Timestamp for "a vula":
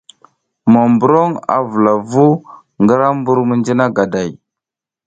1.55-1.93